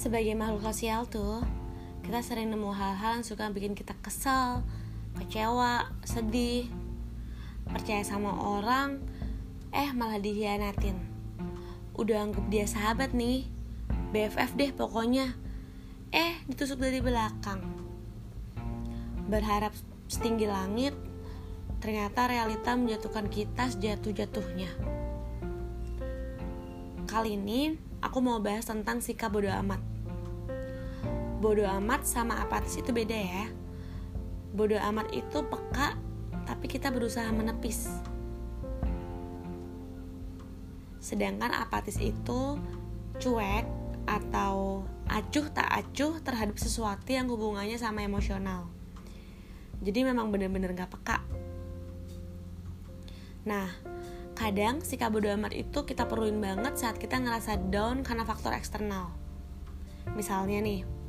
[0.00, 1.44] Sebagai makhluk sosial tuh,
[2.00, 4.64] kita sering nemu hal-hal yang suka bikin kita kesel,
[5.20, 6.72] kecewa, sedih,
[7.68, 8.96] percaya sama orang,
[9.76, 10.96] eh malah dihianatin.
[12.00, 13.44] Udah anggap dia sahabat nih,
[14.16, 15.36] BFF deh pokoknya,
[16.16, 17.60] eh ditusuk dari belakang.
[19.28, 19.76] Berharap
[20.08, 20.96] setinggi langit,
[21.84, 24.72] ternyata realita menjatuhkan kita sejatuh-jatuhnya.
[27.04, 29.99] Kali ini aku mau bahas tentang sikap bodoh amat.
[31.40, 33.48] Bodoh amat sama apatis itu beda ya.
[34.52, 35.96] Bodoh amat itu peka,
[36.44, 37.88] tapi kita berusaha menepis.
[41.00, 42.60] Sedangkan apatis itu
[43.16, 43.64] cuek
[44.04, 48.68] atau acuh tak acuh terhadap sesuatu yang hubungannya sama emosional.
[49.80, 51.24] Jadi memang bener-bener gak peka.
[53.48, 53.72] Nah,
[54.36, 59.08] kadang sikap bodo amat itu kita perluin banget saat kita ngerasa down karena faktor eksternal.
[60.12, 60.99] Misalnya nih,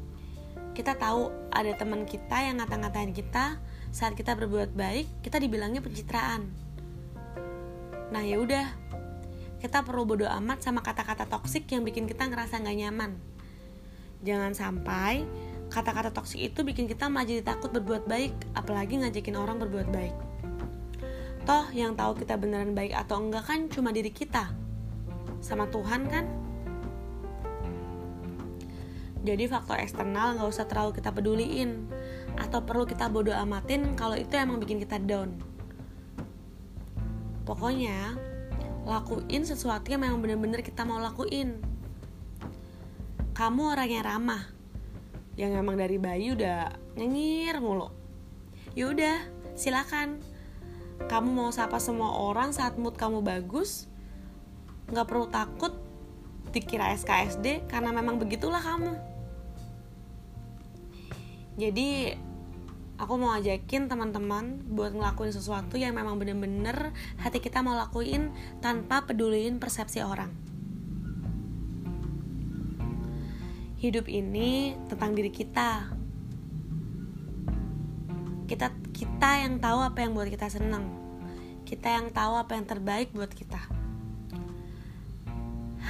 [0.72, 3.60] kita tahu ada teman kita yang ngata-ngatain kita
[3.92, 6.48] saat kita berbuat baik, kita dibilangnya pencitraan.
[8.12, 8.68] Nah ya udah,
[9.60, 13.12] kita perlu bodo amat sama kata-kata toksik yang bikin kita ngerasa nggak nyaman.
[14.24, 15.28] Jangan sampai
[15.68, 20.16] kata-kata toksik itu bikin kita malah jadi takut berbuat baik, apalagi ngajakin orang berbuat baik.
[21.44, 24.52] Toh yang tahu kita beneran baik atau enggak kan cuma diri kita,
[25.44, 26.51] sama Tuhan kan?
[29.22, 31.86] Jadi faktor eksternal nggak usah terlalu kita peduliin
[32.42, 35.38] atau perlu kita bodo amatin kalau itu emang bikin kita down.
[37.46, 38.18] Pokoknya
[38.82, 41.62] lakuin sesuatu yang memang bener-bener kita mau lakuin.
[43.38, 44.44] Kamu orang yang ramah,
[45.38, 47.94] yang emang dari bayi udah nyengir mulu.
[48.74, 49.22] Yaudah,
[49.54, 50.22] silakan.
[51.10, 53.90] Kamu mau sapa semua orang saat mood kamu bagus,
[54.90, 55.74] nggak perlu takut
[56.52, 58.94] dikira SKSD karena memang begitulah kamu.
[61.60, 62.16] Jadi
[63.02, 68.30] aku mau ajakin teman-teman buat ngelakuin sesuatu yang memang bener-bener hati kita mau lakuin
[68.62, 70.32] tanpa peduliin persepsi orang.
[73.82, 75.90] Hidup ini tentang diri kita.
[78.46, 80.86] Kita kita yang tahu apa yang buat kita senang.
[81.66, 83.81] Kita yang tahu apa yang terbaik buat kita.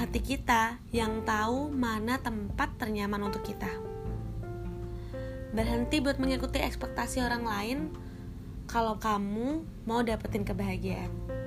[0.02, 3.70] Hati kita yang tahu mana tempat ternyaman untuk kita
[5.54, 7.80] berhenti buat mengikuti ekspektasi orang lain
[8.66, 11.41] kalau kamu mau dapetin kebahagiaan.